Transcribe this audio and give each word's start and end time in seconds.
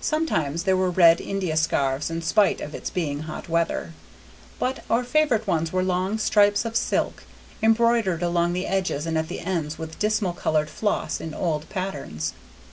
Sometimes 0.00 0.64
there 0.64 0.76
were 0.76 0.90
red 0.90 1.20
India 1.20 1.56
scarfs 1.56 2.10
in 2.10 2.20
spite 2.20 2.60
of 2.60 2.74
its 2.74 2.90
being 2.90 3.20
hot 3.20 3.48
weather; 3.48 3.92
but 4.58 4.82
our 4.90 5.04
favorite 5.04 5.46
ones 5.46 5.72
were 5.72 5.84
long 5.84 6.18
strips 6.18 6.64
of 6.64 6.74
silk, 6.74 7.22
embroidered 7.62 8.24
along 8.24 8.54
the 8.54 8.66
edges 8.66 9.06
and 9.06 9.16
at 9.16 9.28
the 9.28 9.38
ends 9.38 9.78
with 9.78 10.00
dismal 10.00 10.32
colored 10.32 10.68
floss 10.68 11.20
in 11.20 11.32
odd 11.32 11.68
patterns. 11.68 12.32